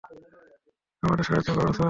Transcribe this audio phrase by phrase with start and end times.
[1.03, 1.79] আমাদের সাহায্য করুন, স্যার।